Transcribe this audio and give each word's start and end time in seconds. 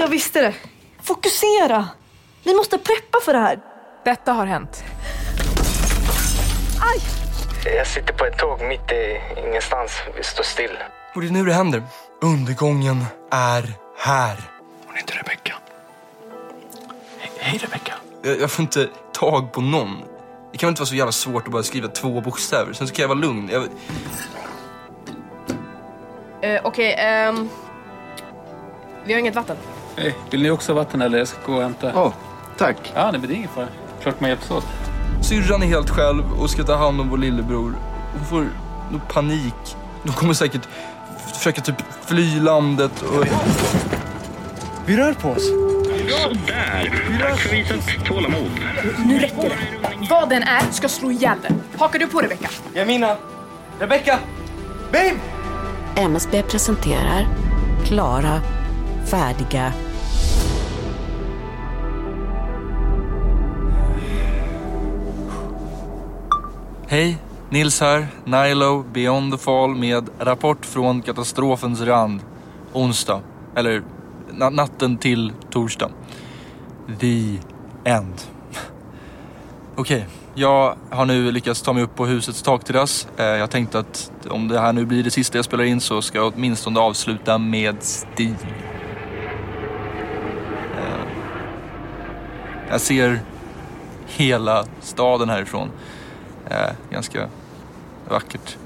Jag 0.00 0.08
visste 0.08 0.40
det. 0.40 0.54
Fokusera! 1.02 1.88
Vi 2.44 2.54
måste 2.54 2.78
preppa 2.78 3.18
för 3.24 3.32
det 3.32 3.38
här. 3.38 3.60
Detta 4.04 4.32
har 4.32 4.46
hänt. 4.46 4.84
Aj! 6.80 7.00
Jag 7.76 7.86
sitter 7.86 8.12
på 8.12 8.24
ett 8.24 8.38
tåg 8.38 8.60
mitt 8.62 8.92
i 8.92 9.20
ingenstans. 9.46 9.92
Vi 10.16 10.22
står 10.22 10.42
still. 10.42 10.70
Och 11.14 11.20
det 11.20 11.26
är 11.26 11.30
nu 11.32 11.44
det 11.44 11.52
händer. 11.52 11.82
Undergången 12.22 13.04
är 13.30 13.72
här. 13.98 14.36
Hon 14.86 14.96
heter 14.96 15.14
Rebecka. 15.14 15.54
Hej 17.38 17.58
Rebecka. 17.58 17.94
Jag, 18.22 18.40
jag 18.40 18.50
får 18.50 18.62
inte 18.62 18.88
tag 19.12 19.52
på 19.52 19.60
någon. 19.60 20.02
Det 20.52 20.58
kan 20.58 20.68
inte 20.68 20.80
vara 20.80 20.86
så 20.86 20.94
jävla 20.94 21.12
svårt 21.12 21.46
att 21.46 21.52
bara 21.52 21.62
skriva 21.62 21.88
två 21.88 22.20
bokstäver. 22.20 22.72
Sen 22.72 22.88
så 22.88 22.94
kan 22.94 23.02
jag 23.02 23.08
vara 23.08 23.18
lugn. 23.18 23.48
Jag, 23.52 23.68
Eh, 26.40 26.60
Okej, 26.64 26.94
ehm... 26.98 27.48
Vi 29.04 29.12
har 29.12 29.20
inget 29.20 29.34
vatten. 29.34 29.56
Hej, 30.00 30.14
vill 30.30 30.42
ni 30.42 30.50
också 30.50 30.72
ha 30.72 30.80
vatten 30.80 31.02
eller 31.02 31.18
jag 31.18 31.28
ska 31.28 31.38
gå 31.46 31.54
och 31.54 31.62
hämta? 31.62 31.92
Åh, 31.94 32.12
tack. 32.58 32.76
Ja, 32.94 33.10
nej, 33.10 33.20
men 33.20 33.28
det 33.28 33.34
är 33.34 33.36
ingen 33.36 33.48
fara. 33.48 33.68
Klart 34.02 34.20
man 34.20 34.30
hjälps 34.30 34.50
åt. 34.50 34.64
syrran 35.22 35.62
är 35.62 35.66
helt 35.66 35.90
själv 35.90 36.32
och 36.40 36.50
ska 36.50 36.64
ta 36.64 36.76
hand 36.76 37.00
om 37.00 37.08
vår 37.08 37.18
lillebror. 37.18 37.74
Hon 38.12 38.24
får 38.24 38.48
nog 38.90 39.08
panik. 39.08 39.76
De 40.02 40.12
kommer 40.12 40.34
säkert 40.34 40.68
försöka 41.34 41.60
typ 41.60 41.74
fly 42.06 42.40
landet 42.40 43.02
och... 43.02 43.26
Vi 44.86 44.96
rör 44.96 45.14
på 45.14 45.28
oss. 45.28 45.48
Sådär. 46.22 46.92
Tack 47.20 47.38
för 47.38 47.56
visat 47.56 48.04
tålamod. 48.06 48.50
Nu 49.06 49.18
räcker 49.18 49.42
det. 49.42 49.56
Vad 50.10 50.28
den 50.28 50.42
är 50.42 50.72
ska 50.72 50.88
slå 50.88 51.10
ihjäl 51.10 51.38
den. 51.42 51.62
Hakar 51.78 51.98
du 51.98 52.06
på 52.06 52.20
Rebecka? 52.20 52.48
Jamina! 52.74 53.16
Rebecka! 53.78 54.18
Babe! 54.92 55.14
MSB 55.96 56.42
presenterar 56.42 57.26
Klara, 57.86 58.40
färdiga 59.10 59.72
Hej, 66.90 67.18
Nils 67.50 67.80
här. 67.80 68.06
Nilo, 68.24 68.82
Beyond 68.92 69.32
the 69.32 69.38
Fall 69.38 69.74
med 69.74 70.08
rapport 70.18 70.66
från 70.66 71.02
katastrofens 71.02 71.80
rand. 71.80 72.20
Onsdag. 72.72 73.20
Eller 73.56 73.82
na- 74.30 74.50
natten 74.50 74.96
till 74.96 75.32
torsdag. 75.50 75.90
The 77.00 77.38
end. 77.84 78.14
Okej, 79.76 80.06
jag 80.34 80.76
har 80.90 81.06
nu 81.06 81.32
lyckats 81.32 81.62
ta 81.62 81.72
mig 81.72 81.82
upp 81.82 81.94
på 81.94 82.06
husets 82.06 82.42
takterrass. 82.42 83.08
Eh, 83.16 83.24
jag 83.26 83.50
tänkte 83.50 83.78
att 83.78 84.10
om 84.30 84.48
det 84.48 84.60
här 84.60 84.72
nu 84.72 84.84
blir 84.84 85.02
det 85.04 85.10
sista 85.10 85.38
jag 85.38 85.44
spelar 85.44 85.64
in 85.64 85.80
så 85.80 86.02
ska 86.02 86.18
jag 86.18 86.32
åtminstone 86.34 86.80
avsluta 86.80 87.38
med 87.38 87.82
stil. 87.82 88.34
Eh, 90.76 91.06
jag 92.70 92.80
ser 92.80 93.20
hela 94.06 94.64
staden 94.80 95.28
härifrån 95.28 95.68
är 96.50 96.74
ganska 96.90 97.28
vackert. 98.08 98.56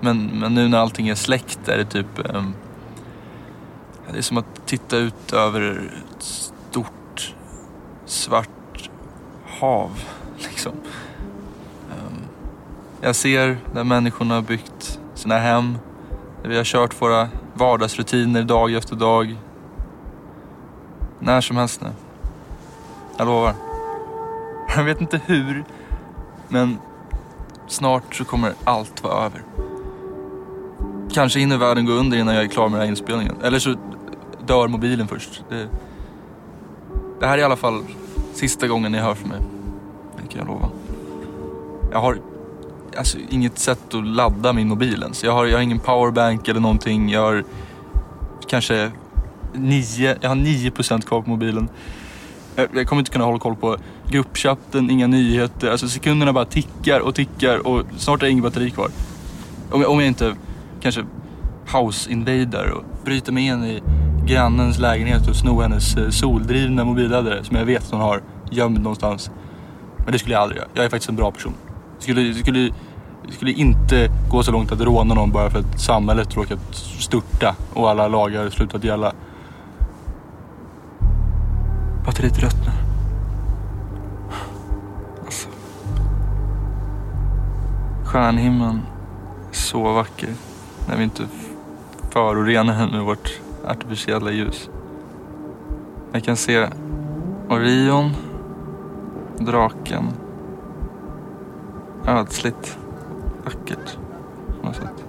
Men, 0.00 0.26
men 0.26 0.54
nu 0.54 0.68
när 0.68 0.78
allting 0.78 1.08
är 1.08 1.14
släckt 1.14 1.68
är 1.68 1.78
det 1.78 1.84
typ... 1.84 2.34
Um, 2.34 2.54
det 4.12 4.18
är 4.18 4.22
som 4.22 4.38
att 4.38 4.66
titta 4.66 4.96
ut 4.96 5.32
över 5.32 5.92
ett 6.16 6.22
stort 6.22 7.34
svart 8.04 8.90
hav. 9.46 9.90
Liksom. 10.36 10.72
Um, 11.90 12.18
jag 13.00 13.16
ser 13.16 13.58
där 13.74 13.84
människorna 13.84 14.34
har 14.34 14.42
byggt 14.42 15.00
sina 15.14 15.38
hem. 15.38 15.78
Där 16.42 16.48
vi 16.48 16.56
har 16.56 16.64
kört 16.64 17.02
våra 17.02 17.28
vardagsrutiner 17.54 18.42
dag 18.42 18.74
efter 18.74 18.96
dag. 18.96 19.36
När 21.18 21.40
som 21.40 21.56
helst 21.56 21.80
nu. 21.80 21.90
Jag 23.16 23.26
lovar. 23.26 23.54
Jag 24.76 24.84
vet 24.84 25.00
inte 25.00 25.20
hur, 25.26 25.64
men 26.48 26.78
snart 27.66 28.14
så 28.14 28.24
kommer 28.24 28.52
allt 28.64 29.02
vara 29.02 29.24
över. 29.24 29.42
Kanske 31.12 31.40
hinner 31.40 31.56
världen 31.56 31.86
gå 31.86 31.92
under 31.92 32.18
innan 32.18 32.34
jag 32.34 32.44
är 32.44 32.48
klar 32.48 32.68
med 32.68 32.72
den 32.72 32.80
här 32.80 32.88
inspelningen. 32.88 33.36
Eller 33.42 33.58
så 33.58 33.74
dör 34.46 34.68
mobilen 34.68 35.08
först. 35.08 35.44
Det, 35.48 35.68
det 37.20 37.26
här 37.26 37.34
är 37.34 37.38
i 37.38 37.44
alla 37.44 37.56
fall 37.56 37.82
sista 38.34 38.68
gången 38.68 38.92
ni 38.92 38.98
hör 38.98 39.14
från 39.14 39.28
mig. 39.28 39.40
Det 40.16 40.28
kan 40.28 40.38
jag 40.38 40.48
lova. 40.48 40.68
Jag 41.92 41.98
har 41.98 42.18
alltså, 42.96 43.18
inget 43.30 43.58
sätt 43.58 43.94
att 43.94 44.06
ladda 44.06 44.52
min 44.52 44.68
mobil 44.68 45.02
ens. 45.02 45.24
Jag 45.24 45.32
har, 45.32 45.46
jag 45.46 45.56
har 45.56 45.62
ingen 45.62 45.78
powerbank 45.78 46.48
eller 46.48 46.60
någonting. 46.60 47.10
Jag 47.10 47.20
har 47.20 47.44
kanske 48.46 48.90
nio, 49.52 50.16
jag 50.20 50.28
har 50.28 50.36
9% 50.36 51.06
kvar 51.06 51.22
på 51.22 51.30
mobilen. 51.30 51.68
Eh, 52.58 52.64
jag 52.74 52.86
kommer 52.86 53.00
inte 53.00 53.10
kunna 53.10 53.24
hålla 53.24 53.38
koll 53.38 53.56
på 53.56 53.76
gruppchatten, 54.08 54.90
inga 54.90 55.06
nyheter. 55.06 55.70
Alltså 55.70 55.88
sekunderna 55.88 56.32
bara 56.32 56.44
tickar 56.44 57.00
och 57.00 57.14
tickar 57.14 57.66
och 57.66 57.82
snart 57.96 58.22
är 58.22 58.26
det 58.26 58.32
inget 58.32 58.44
batteri 58.44 58.70
kvar. 58.70 58.90
Om 59.70 59.80
jag, 59.80 59.90
om 59.90 60.00
jag 60.00 60.08
inte 60.08 60.34
kanske 60.80 61.04
house 61.72 62.10
invader 62.12 62.70
och 62.70 62.84
bryter 63.04 63.32
mig 63.32 63.46
in 63.46 63.64
i 63.64 63.82
grannens 64.26 64.78
lägenhet 64.78 65.28
och 65.28 65.36
snor 65.36 65.62
hennes 65.62 65.96
eh, 65.96 66.08
soldrivna 66.10 66.84
mobilladdare 66.84 67.44
som 67.44 67.56
jag 67.56 67.64
vet 67.64 67.82
att 67.82 67.90
hon 67.90 68.00
har 68.00 68.22
gömd 68.50 68.78
någonstans. 68.78 69.30
Men 70.04 70.12
det 70.12 70.18
skulle 70.18 70.34
jag 70.34 70.42
aldrig 70.42 70.58
göra. 70.58 70.68
Jag 70.74 70.84
är 70.84 70.88
faktiskt 70.88 71.08
en 71.08 71.16
bra 71.16 71.30
person. 71.30 71.54
Jag 71.94 72.02
skulle, 72.02 72.34
skulle, 72.34 72.70
skulle 73.28 73.52
inte 73.52 74.10
gå 74.30 74.42
så 74.42 74.52
långt 74.52 74.72
att 74.72 74.80
råna 74.80 75.14
någon 75.14 75.30
bara 75.30 75.50
för 75.50 75.58
att 75.58 75.80
samhället 75.80 76.36
råkat 76.36 76.74
störta 76.98 77.56
och 77.74 77.90
alla 77.90 78.08
lagar 78.08 78.50
slutat 78.50 78.84
gälla. 78.84 79.12
Batteriet 82.08 82.38
är 82.38 82.40
rött 82.40 82.66
nu. 82.66 82.72
Alltså. 85.24 85.48
Stjärnhimlen 88.04 88.80
är 89.50 89.54
så 89.54 89.92
vacker 89.92 90.28
när 90.88 90.96
vi 90.96 91.04
inte 91.04 91.26
förorenar 92.10 92.78
den 92.78 92.90
med 92.90 93.04
vårt 93.04 93.40
artificiella 93.66 94.30
ljus. 94.30 94.70
Jag 96.12 96.24
kan 96.24 96.36
se 96.36 96.68
Orion, 97.48 98.10
draken. 99.38 100.04
Ödsligt 102.06 102.78
vackert 103.44 103.98
på 104.60 104.66
något 104.66 104.76
sätt. 104.76 105.04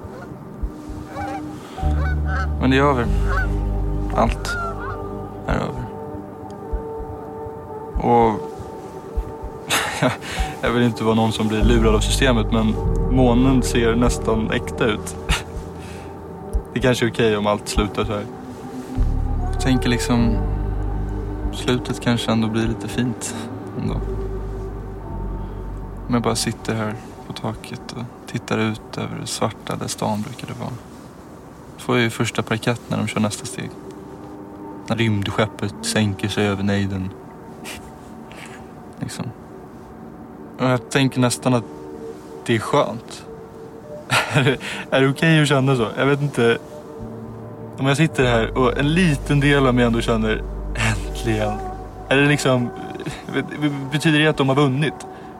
Men 2.61 2.69
det 2.69 2.77
är 2.77 2.83
över. 2.83 3.05
Allt 4.15 4.58
Och 7.99 8.39
jag- 10.61 10.71
vill 10.71 10.83
inte 10.83 11.03
vara 11.03 11.15
någon 11.15 11.31
som 11.31 11.47
blir 11.47 11.63
lurad 11.63 11.95
av 11.95 11.99
systemet 11.99 12.51
men 12.51 12.73
månen 13.11 13.63
ser 13.63 13.95
nästan 13.95 14.51
äkta 14.51 14.85
ut. 14.85 15.15
Det 16.73 16.79
kanske 16.79 17.05
är 17.05 17.11
okej 17.11 17.37
om 17.37 17.47
allt 17.47 17.67
slutar 17.67 18.05
så 18.05 18.11
här. 18.13 18.25
Jag 19.51 19.61
tänker 19.61 19.89
liksom 19.89 20.37
slutet 21.53 21.99
kanske 22.01 22.31
ändå 22.31 22.47
blir 22.47 22.67
lite 22.67 22.87
fint 22.87 23.35
ändå. 23.81 23.93
Om 26.07 26.13
jag 26.13 26.23
bara 26.23 26.35
sitter 26.35 26.75
här 26.75 26.95
på 27.27 27.33
taket 27.33 27.81
och 27.91 28.31
tittar 28.31 28.57
ut 28.57 28.97
över 28.97 29.17
det 29.21 29.27
svarta 29.27 29.75
där 29.75 29.87
stan 29.87 30.21
brukade 30.21 30.53
vara. 30.59 30.71
Får 31.77 31.95
jag 31.95 32.03
ju 32.03 32.09
första 32.09 32.41
parkett 32.43 32.81
när 32.87 32.97
de 32.97 33.07
kör 33.07 33.19
nästa 33.19 33.45
steg. 33.45 33.69
När 34.87 34.95
rymdskeppet 34.95 35.75
sänker 35.81 36.27
sig 36.27 36.47
över 36.47 36.63
nejden 36.63 37.09
liksom. 38.99 39.25
Och 40.59 40.65
jag 40.65 40.89
tänker 40.89 41.19
nästan 41.19 41.53
att 41.53 41.63
det 42.45 42.55
är 42.55 42.59
skönt. 42.59 43.25
är 44.31 44.43
det, 44.43 44.57
är 44.91 45.01
det 45.01 45.09
okej 45.09 45.41
att 45.41 45.47
känna 45.47 45.75
så? 45.75 45.87
Jag 45.97 46.05
vet 46.05 46.21
inte. 46.21 46.57
Om 47.77 47.85
jag 47.85 47.97
sitter 47.97 48.25
här 48.25 48.57
och 48.57 48.77
en 48.77 48.93
liten 48.93 49.39
del 49.39 49.67
av 49.67 49.75
mig 49.75 49.85
ändå 49.85 50.01
känner 50.01 50.43
äntligen. 50.75 51.53
Är 52.09 52.17
det 52.17 52.27
liksom, 52.27 52.69
vet- 53.33 53.71
betyder 53.91 54.19
det 54.19 54.27
att 54.27 54.37
de 54.37 54.49
har 54.49 54.55
vunnit? 54.55 54.93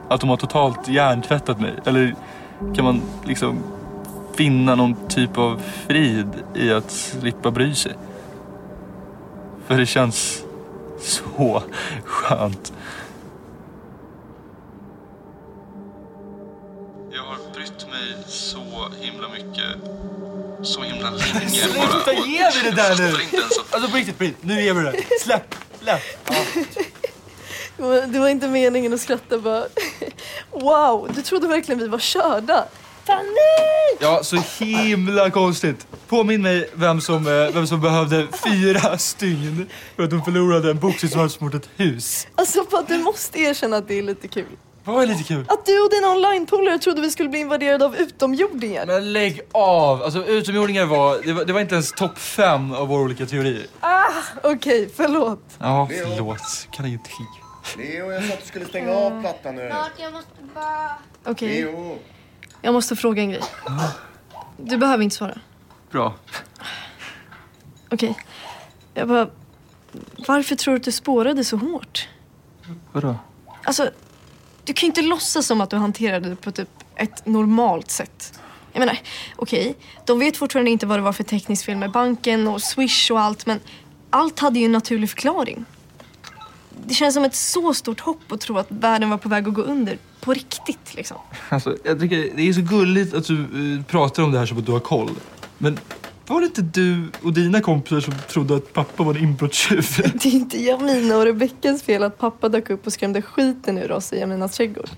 Att 0.08 0.20
de 0.20 0.30
har 0.30 0.36
totalt 0.36 0.88
hjärntvättat 0.88 1.60
mig? 1.60 1.74
Eller 1.84 2.14
kan 2.74 2.84
man 2.84 3.02
liksom 3.24 3.58
finna 4.34 4.74
någon 4.74 4.96
typ 5.08 5.38
av 5.38 5.60
frid 5.86 6.28
i 6.54 6.72
att 6.72 6.90
slippa 6.90 7.50
bry 7.50 7.74
sig? 7.74 7.92
För 9.66 9.78
det 9.78 9.86
känns 9.86 10.44
så 11.00 11.62
skönt. 12.04 12.72
Sluta 21.50 22.12
ge 22.26 22.40
mig 22.40 22.52
det 22.64 22.70
där 22.70 22.96
nu! 22.98 23.14
Alltså 23.70 23.90
på 23.90 23.96
riktigt, 23.96 24.18
på 24.18 24.24
riktigt. 24.24 24.44
Nu 24.44 24.62
ger 24.62 24.74
vi 24.74 24.82
det. 24.82 24.94
Släpp, 25.22 25.54
släpp. 25.82 26.00
Det 27.76 27.82
var- 27.82 28.06
Det 28.06 28.18
var 28.18 28.28
inte 28.28 28.48
meningen 28.48 28.92
att 28.94 29.00
skratta 29.00 29.38
bara. 29.38 29.64
Wow, 30.50 31.10
du 31.14 31.22
trodde 31.22 31.48
verkligen 31.48 31.78
vi 31.78 31.88
var 31.88 31.98
körda. 31.98 32.64
Fanny! 33.06 33.96
Ja, 34.00 34.20
så 34.24 34.36
himla 34.64 35.30
konstigt. 35.30 35.86
Påminn 36.08 36.42
mig 36.42 36.70
vem 36.74 37.00
som, 37.00 37.26
eh, 37.26 37.32
vem 37.54 37.66
som 37.66 37.80
behövde 37.80 38.26
fyra 38.44 38.98
stygn 38.98 39.66
för 39.96 40.02
att 40.02 40.12
hon 40.12 40.24
förlorade 40.24 40.70
en 40.70 40.78
boxningsmatch 40.78 41.40
mot 41.40 41.54
ett 41.54 41.68
hus. 41.76 42.26
Alltså 42.34 42.64
att 42.72 42.88
du 42.88 42.98
måste 42.98 43.38
erkänna 43.40 43.76
att 43.76 43.88
det 43.88 43.98
är 43.98 44.02
lite 44.02 44.28
kul. 44.28 44.46
Vad 44.84 45.02
är 45.02 45.06
lite 45.06 45.22
kul? 45.24 45.44
Att 45.48 45.66
du 45.66 45.80
och 45.80 45.90
dina 45.90 46.08
online-polare 46.08 46.78
trodde 46.78 47.00
vi 47.00 47.10
skulle 47.10 47.28
bli 47.28 47.38
invaderade 47.38 47.84
av 47.84 47.96
utomjordingar. 47.96 48.86
Men 48.86 49.12
lägg 49.12 49.40
av! 49.52 50.02
Alltså 50.02 50.26
utomjordingar 50.26 50.84
var, 50.84 51.18
det 51.24 51.32
var, 51.32 51.44
det 51.44 51.52
var 51.52 51.60
inte 51.60 51.74
ens 51.74 51.92
topp 51.92 52.18
fem 52.18 52.72
av 52.72 52.88
våra 52.88 53.02
olika 53.02 53.26
teorier. 53.26 53.66
Okej, 54.42 54.90
förlåt. 54.96 55.42
Ja, 55.58 55.88
förlåt. 55.90 56.68
Kan 56.70 56.86
ingenting. 56.86 57.26
Leo, 57.76 58.12
jag 58.12 58.24
sa 58.24 58.32
att 58.34 58.40
du 58.40 58.46
skulle 58.46 58.66
stänga 58.66 58.92
av 58.92 59.20
plattan 59.20 59.54
nu. 59.54 59.72
Jag 59.98 60.12
måste 60.12 60.30
bara... 60.54 60.96
Okej, 61.24 61.62
Leo. 61.62 61.98
jag 62.62 62.74
måste 62.74 62.96
fråga 62.96 63.22
en 63.22 63.30
grej. 63.30 63.42
Du 64.56 64.76
behöver 64.76 65.04
inte 65.04 65.16
svara. 65.16 65.38
Bra. 65.90 66.14
Okej. 67.90 68.16
Jag 68.94 69.08
bara... 69.08 69.28
Varför 70.28 70.56
tror 70.56 70.74
du 70.74 70.78
att 70.78 70.84
du 70.84 70.92
spårade 70.92 71.44
så 71.44 71.56
hårt? 71.56 72.08
Vadå? 72.92 73.16
Alltså, 73.64 73.90
du 74.70 74.74
kan 74.74 74.86
ju 74.86 74.86
inte 74.86 75.02
låtsas 75.02 75.46
som 75.46 75.60
att 75.60 75.70
du 75.70 75.76
hanterade 75.76 76.28
det 76.28 76.36
på 76.36 76.50
typ 76.50 76.68
ett 76.96 77.26
normalt 77.26 77.90
sätt. 77.90 78.40
Jag 78.72 78.80
menar, 78.80 78.98
okej, 79.36 79.74
de 80.06 80.18
vet 80.18 80.36
fortfarande 80.36 80.70
inte 80.70 80.86
vad 80.86 80.98
det 80.98 81.02
var 81.02 81.12
för 81.12 81.24
tekniskt 81.24 81.64
fel 81.64 81.76
med 81.76 81.90
banken 81.90 82.48
och 82.48 82.62
Swish 82.62 83.10
och 83.10 83.20
allt, 83.20 83.46
men 83.46 83.60
allt 84.10 84.38
hade 84.38 84.58
ju 84.58 84.64
en 84.64 84.72
naturlig 84.72 85.10
förklaring. 85.10 85.64
Det 86.86 86.94
känns 86.94 87.14
som 87.14 87.24
ett 87.24 87.34
så 87.34 87.74
stort 87.74 88.00
hopp 88.00 88.32
att 88.32 88.40
tro 88.40 88.58
att 88.58 88.66
världen 88.68 89.10
var 89.10 89.18
på 89.18 89.28
väg 89.28 89.48
att 89.48 89.54
gå 89.54 89.62
under. 89.62 89.98
På 90.20 90.32
riktigt, 90.32 90.94
liksom. 90.94 91.16
Alltså, 91.48 91.76
jag 91.84 92.00
tycker 92.00 92.30
det 92.36 92.48
är 92.48 92.52
så 92.52 92.60
gulligt 92.60 93.14
att 93.14 93.24
du 93.24 93.40
eh, 93.40 93.84
pratar 93.84 94.22
om 94.22 94.32
det 94.32 94.38
här 94.38 94.46
som 94.46 94.58
att 94.58 94.66
du 94.66 94.72
har 94.72 94.80
koll. 94.80 95.10
Men 95.58 95.78
var 96.30 96.40
det 96.40 96.46
inte 96.46 96.62
du 96.62 97.10
och 97.22 97.32
dina 97.32 97.60
kompisar 97.60 98.00
som 98.00 98.14
trodde 98.28 98.56
att 98.56 98.72
pappa 98.72 99.02
var 99.02 99.14
en 99.14 99.22
inbrottstjuv? 99.22 99.86
Det 100.22 100.28
är 100.28 100.32
inte 100.32 100.62
Jamina 100.62 101.16
och 101.16 101.24
Rebeckas 101.24 101.82
fel 101.82 102.02
att 102.02 102.18
pappa 102.18 102.48
dök 102.48 102.70
upp 102.70 102.86
och 102.86 102.92
skrämde 102.92 103.22
skiten 103.22 103.78
ur 103.78 103.92
oss 103.92 104.12
i 104.12 104.18
Jaminas 104.18 104.52
trädgård. 104.56 104.88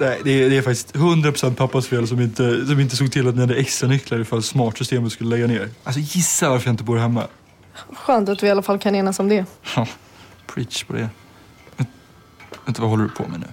Nej, 0.00 0.20
det 0.24 0.30
är, 0.30 0.50
det 0.50 0.56
är 0.56 0.62
faktiskt 0.62 0.94
100% 0.94 1.54
pappas 1.54 1.86
fel 1.86 2.08
som 2.08 2.20
inte, 2.20 2.66
som 2.66 2.80
inte 2.80 2.96
såg 2.96 3.12
till 3.12 3.28
att 3.28 3.34
ni 3.34 3.40
hade 3.40 3.54
extra 3.54 3.88
nycklar 3.88 4.18
ifall 4.20 4.42
smartsystemet 4.42 5.12
skulle 5.12 5.30
lägga 5.30 5.46
ner. 5.46 5.68
Alltså 5.84 6.00
gissa 6.00 6.50
varför 6.50 6.66
jag 6.66 6.72
inte 6.72 6.84
bor 6.84 6.96
hemma. 6.98 7.26
Skönt 7.92 8.28
att 8.28 8.42
vi 8.42 8.46
i 8.46 8.50
alla 8.50 8.62
fall 8.62 8.78
kan 8.78 8.94
enas 8.94 9.18
om 9.20 9.28
det. 9.28 9.44
Ja, 9.76 9.86
preach 10.46 10.84
på 10.84 10.92
det. 10.92 11.08
Vänt- 11.76 11.88
Vänta, 12.64 12.82
vad 12.82 12.90
håller 12.90 13.04
du 13.04 13.10
på 13.10 13.28
med 13.28 13.40
nu? 13.40 13.46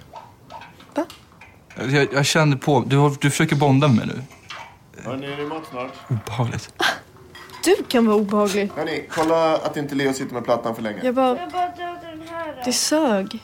Va? 0.94 1.04
Jag, 1.90 2.08
jag 2.12 2.26
känner 2.26 2.56
på, 2.56 2.84
du, 2.86 3.16
du 3.20 3.30
försöker 3.30 3.56
bonda 3.56 3.88
med 3.88 3.96
mig 3.96 4.06
nu. 4.06 4.22
Hörni, 5.04 5.26
är 5.26 5.36
det 5.36 5.46
mat 5.46 5.62
snart? 5.70 5.92
Obehagligt. 6.08 6.70
Du 7.66 7.82
kan 7.88 8.06
vara 8.06 8.16
obehaglig. 8.16 8.70
Hörni, 8.76 9.06
kolla 9.10 9.56
att 9.56 9.76
inte 9.76 9.94
Leo 9.94 10.12
sitter 10.12 10.34
med 10.34 10.44
plattan 10.44 10.74
för 10.74 10.82
länge. 10.82 11.00
Jag 11.04 11.14
bara... 11.14 11.40
Jag 11.40 11.50
bara 11.50 11.72
den 11.76 12.28
här. 12.28 12.62
Det 12.64 12.72
sög. 12.72 13.42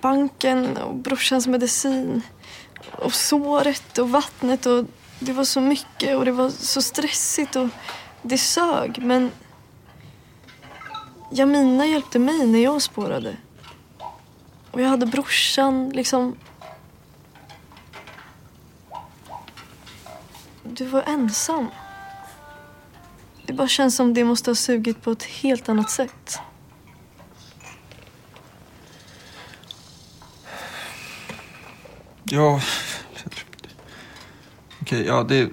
Banken 0.00 0.76
och 0.76 0.94
brorsans 0.94 1.46
medicin. 1.46 2.22
Och 2.92 3.14
såret 3.14 3.98
och 3.98 4.10
vattnet 4.10 4.66
och 4.66 4.84
det 5.18 5.32
var 5.32 5.44
så 5.44 5.60
mycket 5.60 6.16
och 6.16 6.24
det 6.24 6.32
var 6.32 6.50
så 6.50 6.82
stressigt 6.82 7.56
och 7.56 7.68
det 8.22 8.38
sög. 8.38 8.98
Men 9.02 9.30
Jamina 11.30 11.86
hjälpte 11.86 12.18
mig 12.18 12.46
när 12.46 12.62
jag 12.62 12.82
spårade. 12.82 13.36
Och 14.70 14.80
jag 14.80 14.88
hade 14.88 15.06
brorsan 15.06 15.90
liksom... 15.90 16.36
Du 20.62 20.84
var 20.86 21.02
ensam. 21.02 21.66
Det 23.46 23.52
bara 23.52 23.68
känns 23.68 23.96
som 23.96 24.14
det 24.14 24.24
måste 24.24 24.50
ha 24.50 24.54
sugit 24.54 25.02
på 25.02 25.10
ett 25.12 25.22
helt 25.22 25.68
annat 25.68 25.90
sätt. 25.90 26.38
Ja... 32.24 32.60
Okej, 34.80 35.04
ja 35.06 35.22
det... 35.22 35.50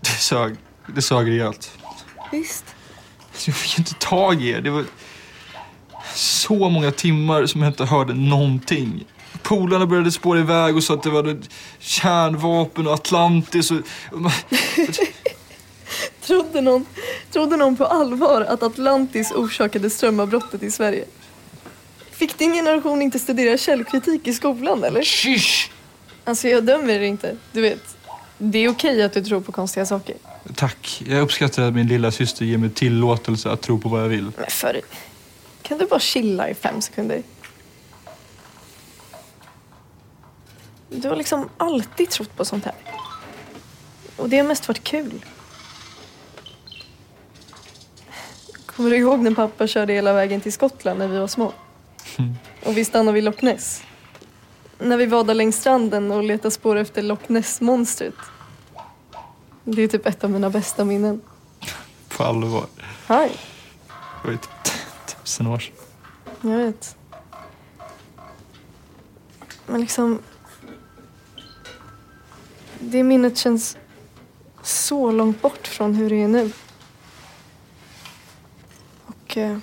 Det 0.00 0.08
sög. 0.08 0.56
Det 0.94 1.02
sög 1.02 1.28
rejält. 1.28 1.78
Visst. 2.32 2.64
Jag 3.46 3.54
fick 3.54 3.78
inte 3.78 3.94
tag 3.94 4.42
i 4.42 4.48
er. 4.48 4.60
Det 4.60 4.70
var 4.70 4.84
så 6.14 6.68
många 6.68 6.90
timmar 6.90 7.46
som 7.46 7.62
jag 7.62 7.70
inte 7.70 7.84
hörde 7.84 8.14
någonting. 8.14 9.04
Polarna 9.42 9.86
började 9.86 10.12
spåra 10.12 10.40
iväg 10.40 10.76
och 10.76 10.84
sa 10.84 10.94
att 10.94 11.02
det 11.02 11.10
var 11.10 11.38
kärnvapen 11.78 12.86
och 12.86 12.94
Atlantis 12.94 13.70
och... 13.70 13.80
Trodde 16.28 16.60
någon, 16.60 16.86
trodde 17.30 17.56
någon 17.56 17.76
på 17.76 17.86
allvar 17.86 18.40
att 18.40 18.62
Atlantis 18.62 19.32
orsakade 19.32 19.90
strömavbrottet 19.90 20.62
i 20.62 20.70
Sverige? 20.70 21.04
Fick 22.10 22.38
din 22.38 22.52
generation 22.52 23.02
inte 23.02 23.18
studera 23.18 23.56
källkritik 23.56 24.26
i 24.26 24.32
skolan 24.32 24.84
eller? 24.84 25.02
Shish! 25.02 25.70
Alltså 26.24 26.48
jag 26.48 26.64
dömer 26.64 26.92
er 26.92 27.00
inte. 27.00 27.36
Du 27.52 27.60
vet, 27.60 27.96
det 28.38 28.58
är 28.58 28.68
okej 28.68 29.02
att 29.02 29.12
du 29.12 29.24
tror 29.24 29.40
på 29.40 29.52
konstiga 29.52 29.86
saker. 29.86 30.16
Tack. 30.54 31.02
Jag 31.06 31.22
uppskattar 31.22 31.62
att 31.62 31.74
min 31.74 31.88
lilla 31.88 32.10
syster 32.10 32.44
ger 32.44 32.58
mig 32.58 32.70
tillåtelse 32.70 33.50
att 33.50 33.60
tro 33.60 33.78
på 33.78 33.88
vad 33.88 34.02
jag 34.02 34.08
vill. 34.08 34.32
Men 34.36 34.50
för... 34.50 34.80
Kan 35.62 35.78
du 35.78 35.86
bara 35.86 36.00
chilla 36.00 36.50
i 36.50 36.54
fem 36.54 36.80
sekunder? 36.80 37.22
Du 40.88 41.08
har 41.08 41.16
liksom 41.16 41.48
alltid 41.56 42.10
trott 42.10 42.36
på 42.36 42.44
sånt 42.44 42.64
här. 42.64 42.74
Och 44.16 44.28
det 44.28 44.38
har 44.38 44.46
mest 44.46 44.68
varit 44.68 44.84
kul. 44.84 45.24
Kommer 48.78 48.90
du 48.90 48.96
ihåg 48.96 49.20
när 49.20 49.34
pappa 49.34 49.66
körde 49.66 49.92
hela 49.92 50.12
vägen 50.12 50.40
till 50.40 50.52
Skottland 50.52 50.98
när 50.98 51.08
vi 51.08 51.18
var 51.18 51.26
små? 51.26 51.52
Och 52.64 52.76
vi 52.76 52.84
stannade 52.84 53.14
vid 53.14 53.24
Loch 53.24 53.42
Ness. 53.42 53.82
När 54.78 54.96
vi 54.96 55.06
där 55.06 55.34
längs 55.34 55.56
stranden 55.56 56.10
och 56.10 56.22
letade 56.22 56.50
spår 56.50 56.76
efter 56.76 57.02
Loch 57.02 57.18
Ness-monstret. 57.26 58.14
Det 59.64 59.82
är 59.82 59.88
typ 59.88 60.06
ett 60.06 60.24
av 60.24 60.30
mina 60.30 60.50
bästa 60.50 60.84
minnen. 60.84 61.20
På 62.08 62.24
allvar. 62.24 62.66
Hej, 63.06 63.32
Det 64.22 64.26
var 64.28 64.32
ju 64.32 64.38
typ 64.38 64.76
tusen 65.06 65.46
år 65.46 65.58
sedan. 65.58 65.74
jag 66.40 66.58
vet. 66.58 66.96
Men 69.66 69.80
liksom... 69.80 70.18
Det 72.80 73.02
minnet 73.02 73.38
känns 73.38 73.76
så 74.62 75.10
långt 75.10 75.42
bort 75.42 75.66
från 75.66 75.94
hur 75.94 76.10
det 76.10 76.22
är 76.22 76.28
nu. 76.28 76.52
Eh, 79.38 79.58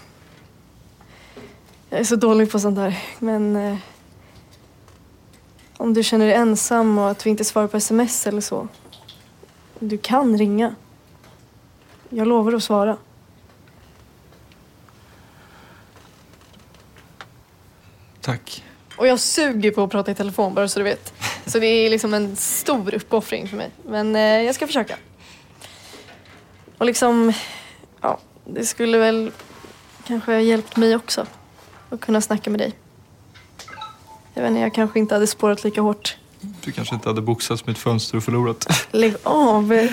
jag 1.89 2.00
är 2.00 2.04
så 2.04 2.16
dålig 2.16 2.51
på 2.51 2.60
sånt 2.60 2.75
där, 2.75 3.03
men... 3.20 3.55
Eh, 3.55 3.77
om 5.77 5.94
du 5.94 6.03
känner 6.03 6.25
dig 6.25 6.36
ensam 6.36 6.98
och 6.98 7.10
att 7.10 7.25
vi 7.25 7.29
inte 7.29 7.46
svarar 7.46 7.67
på 7.67 7.77
sms 7.77 8.27
eller 8.27 8.41
så. 8.41 8.67
Du 9.79 9.98
kan 9.98 10.38
ringa. 10.38 10.75
Jag 12.10 12.27
lovar 12.27 12.53
att 12.53 12.63
svara. 12.63 12.98
Tack. 18.22 18.63
Och 18.98 19.08
jag 19.08 19.20
suger 19.20 19.72
på 19.72 19.84
att 19.84 19.91
prata 19.91 20.12
i 20.12 20.15
telefon 20.15 20.53
bara 20.53 20.67
så 20.67 20.79
du 20.79 20.84
vet. 20.84 21.13
Så 21.46 21.60
det 21.60 21.67
är 21.67 21.89
liksom 21.89 22.13
en 22.13 22.36
stor 22.36 22.96
uppoffring 22.96 23.48
för 23.48 23.58
mig. 23.58 23.72
Men 23.86 24.15
eh, 24.15 24.22
jag 24.22 24.55
ska 24.55 24.67
försöka. 24.67 24.98
Och 26.77 26.86
liksom, 26.86 27.34
ja, 28.01 28.20
det 28.46 28.65
skulle 28.65 28.98
väl 28.98 29.32
kanske 30.07 30.31
ha 30.31 30.39
hjälpt 30.39 30.77
mig 30.77 30.95
också. 30.95 31.25
Att 31.89 32.01
kunna 32.01 32.21
snacka 32.21 32.50
med 32.50 32.59
dig. 32.59 32.74
Jag 34.33 34.41
vet 34.41 34.50
inte, 34.50 34.62
jag 34.62 34.74
kanske 34.74 35.00
inte 35.00 35.15
hade 35.15 35.27
spårat 35.27 35.63
lika 35.63 35.81
hårt. 35.81 36.17
Du 36.63 36.71
kanske 36.71 36.95
inte 36.95 37.09
hade 37.09 37.21
boxats 37.21 37.65
med 37.65 37.74
ett 37.74 37.79
fönster 37.81 38.17
och 38.17 38.24
förlorat. 38.24 38.88
Lägg 38.91 39.15
av. 39.24 39.89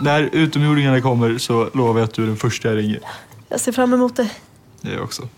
När 0.00 0.22
utomjordingarna 0.22 1.00
kommer 1.00 1.38
så 1.38 1.70
lovar 1.74 2.00
jag 2.00 2.04
att 2.08 2.14
du 2.14 2.22
är 2.22 2.26
den 2.26 2.36
första 2.36 2.68
jag 2.68 2.76
ringer. 2.78 3.00
Jag 3.48 3.60
ser 3.60 3.72
fram 3.72 3.94
emot 3.94 4.16
det. 4.16 4.30
Det 4.80 4.92
jag 4.92 5.02
också. 5.02 5.28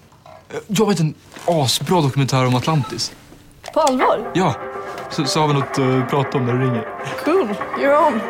Jag 0.67 0.89
vet 0.89 1.01
en 1.01 1.15
asbra 1.45 2.01
dokumentär 2.01 2.47
om 2.47 2.55
Atlantis. 2.55 3.13
På 3.75 3.81
allvar? 3.81 4.31
Ja, 4.35 4.55
så, 5.11 5.25
så 5.25 5.41
har 5.41 5.49
vi 5.49 5.55
något 5.55 5.79
att 5.79 6.11
prata 6.11 6.39
om 6.39 6.47
när 6.47 6.53
du 6.53 6.61
ringer. 6.61 6.89
Cool, 7.25 7.49
you're 7.79 8.07
on. 8.07 8.21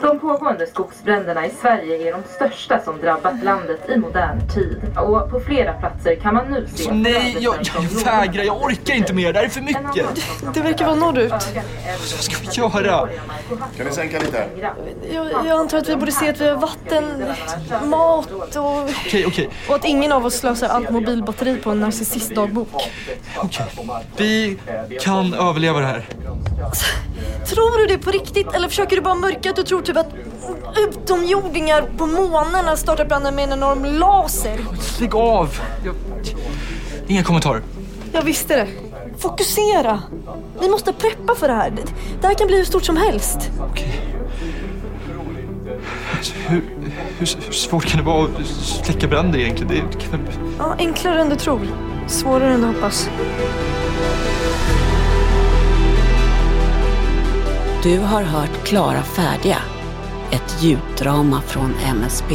De 0.00 0.18
pågående 0.18 0.66
skogsbränderna 0.66 1.46
i 1.46 1.50
Sverige 1.60 2.08
är 2.08 2.12
de 2.12 2.22
största 2.34 2.80
som 2.84 3.00
drabbat 3.00 3.44
landet 3.44 3.88
i 3.88 3.96
modern 3.96 4.48
tid. 4.48 4.82
Och 4.98 5.30
på 5.30 5.40
flera 5.40 5.72
platser 5.72 6.16
kan 6.16 6.34
man 6.34 6.46
nu 6.50 6.66
se... 6.74 6.92
Nej, 6.92 7.36
jag, 7.40 7.54
jag 7.74 8.04
vägrar. 8.04 8.44
Jag 8.44 8.62
orkar 8.62 8.94
inte 8.94 9.14
mer. 9.14 9.32
Det 9.32 9.38
här 9.38 9.46
är 9.46 9.50
för 9.50 9.60
mycket. 9.60 10.06
Det 10.54 10.60
verkar 10.60 10.84
vara 10.84 10.94
norrut. 10.94 11.30
Vad 11.30 11.40
ska 12.22 12.36
vi 12.78 12.86
göra? 12.86 13.08
Kan 13.76 13.86
ni 13.86 13.92
sänka 13.92 14.18
lite? 14.18 14.46
Jag, 15.12 15.26
jag 15.26 15.48
antar 15.48 15.78
att 15.78 15.88
vi 15.88 15.96
borde 15.96 16.12
se 16.12 16.28
att 16.28 16.40
vi 16.40 16.48
har 16.48 16.56
vatten, 16.56 17.04
mat 17.84 18.56
och... 18.56 18.82
Okej, 18.82 19.26
okej. 19.26 19.50
Och 19.68 19.74
att 19.74 19.84
ingen 19.84 20.12
av 20.12 20.26
oss 20.26 20.34
slösar 20.34 20.68
allt 20.68 20.90
mobilbatteri 20.90 21.56
på 21.56 21.70
en 21.70 21.80
narcissistdagbok. 21.80 22.68
Okej. 23.36 23.66
Vi 24.16 24.58
kan 25.00 25.34
överleva 25.34 25.80
det 25.80 25.86
här. 25.86 26.08
Tror 27.46 27.78
du 27.78 27.86
det 27.86 27.98
på 27.98 28.10
riktigt 28.10 28.54
eller 28.54 28.68
försöker 28.68 28.96
du 28.96 29.02
bara 29.02 29.14
mörka 29.14 29.50
att 29.50 29.56
du 29.56 29.62
tror 29.62 29.82
typ 29.84 29.96
att 29.96 30.06
utomjordingar 30.78 31.84
på 31.98 32.06
månen 32.06 32.64
har 32.64 32.76
startat 32.76 33.08
branden 33.08 33.34
med 33.34 33.44
en 33.44 33.52
enorm 33.52 33.84
laser. 33.84 34.60
Lägg 35.00 35.14
av! 35.14 35.58
Jag... 35.84 35.94
Inga 37.06 37.22
kommentarer. 37.24 37.62
Jag 38.12 38.22
visste 38.22 38.56
det. 38.56 38.68
Fokusera! 39.18 40.02
Vi 40.60 40.68
måste 40.68 40.92
preppa 40.92 41.34
för 41.34 41.48
det 41.48 41.54
här. 41.54 41.70
Det- 42.20 42.26
här 42.26 42.34
kan 42.34 42.46
bli 42.46 42.56
hur 42.56 42.64
stort 42.64 42.84
som 42.84 42.96
helst. 42.96 43.50
Alltså, 46.16 46.32
hur, 46.48 46.64
hur, 47.18 47.28
hur 47.44 47.52
svårt 47.52 47.84
kan 47.84 47.98
det 48.00 48.06
vara 48.06 48.24
att 48.24 48.46
släcka 48.84 49.06
bränder 49.08 49.38
egentligen? 49.38 49.86
Det 49.92 49.98
kan. 50.10 50.20
Ja, 50.58 50.74
enklare 50.78 51.20
än 51.20 51.28
du 51.28 51.36
tror. 51.36 51.60
Svårare 52.06 52.54
än 52.54 52.60
du 52.60 52.66
hoppas. 52.66 53.08
Du 57.82 57.98
har 57.98 58.22
hört 58.22 58.64
Klara 58.64 59.02
färdiga, 59.02 59.58
ett 60.34 60.62
ljuddrama 60.62 61.40
från 61.40 61.74
MSB. 61.84 62.34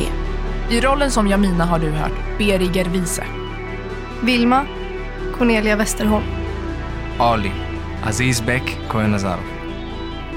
I 0.69 0.81
rollen 0.81 1.11
som 1.11 1.27
Jamina 1.27 1.65
har 1.65 1.79
du 1.79 1.89
hört 1.89 2.37
Beriger 2.37 2.85
Wiese. 2.85 3.23
Vilma, 4.23 4.65
Cornelia 5.37 5.75
Westerholm. 5.75 6.23
Ali, 7.17 7.51
Aziz 8.03 8.45
Bek 8.45 8.77
Koenazarov. 8.87 9.43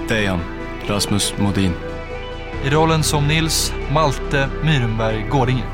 Dejan, 0.09 0.40
Rasmus 0.87 1.35
Modin. 1.38 1.73
I 2.64 2.71
rollen 2.71 3.02
som 3.02 3.28
Nils 3.28 3.73
Malte 3.92 4.49
Myrenberg 4.62 5.28
Gårdinge. 5.31 5.64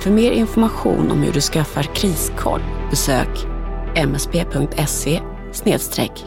För 0.00 0.10
mer 0.10 0.32
information 0.32 1.10
om 1.10 1.22
hur 1.22 1.32
du 1.32 1.40
skaffar 1.40 1.82
kriskoll 1.82 2.60
besök 2.90 3.46
msb.se 3.94 5.20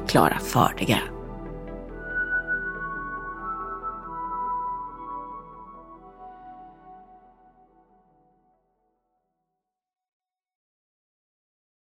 klara 0.08 0.40
färdiga. 0.40 1.00